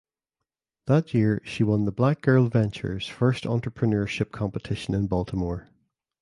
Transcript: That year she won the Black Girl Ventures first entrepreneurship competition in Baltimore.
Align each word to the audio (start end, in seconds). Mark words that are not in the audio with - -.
That 0.87 1.13
year 1.13 1.43
she 1.45 1.63
won 1.63 1.85
the 1.85 1.91
Black 1.91 2.21
Girl 2.21 2.47
Ventures 2.47 3.05
first 3.05 3.43
entrepreneurship 3.43 4.31
competition 4.31 4.95
in 4.95 5.05
Baltimore. 5.05 5.69